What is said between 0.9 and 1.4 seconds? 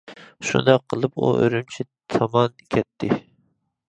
قىلىپ ئۇ